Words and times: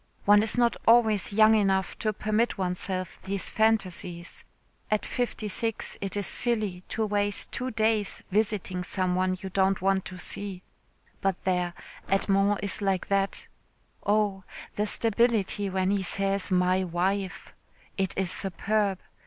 One 0.25 0.41
is 0.41 0.57
not 0.57 0.75
always 0.87 1.31
young 1.31 1.53
enough 1.53 1.95
to 1.99 2.11
permit 2.11 2.57
oneself 2.57 3.21
these 3.21 3.51
phantasies. 3.51 4.43
At 4.89 5.05
fifty 5.05 5.47
six 5.47 5.95
it 6.01 6.17
is 6.17 6.25
silly 6.25 6.81
to 6.89 7.05
waste 7.05 7.51
two 7.51 7.69
days 7.69 8.23
visiting 8.31 8.83
some 8.83 9.13
one 9.13 9.37
you 9.39 9.51
don't 9.51 9.79
want 9.79 10.05
to 10.05 10.17
see. 10.17 10.63
But 11.21 11.43
there, 11.43 11.75
Edmond 12.09 12.61
is 12.63 12.81
like 12.81 13.09
that. 13.09 13.45
Oh! 14.03 14.43
the 14.75 14.87
stability 14.87 15.69
when 15.69 15.91
he 15.91 16.01
says 16.01 16.49
'my 16.49 16.83
wife.' 16.85 17.53
It 17.95 18.15
is 18.17 18.31
superb. 18.31 18.97